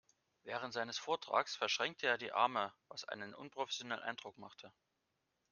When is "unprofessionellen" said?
3.35-4.01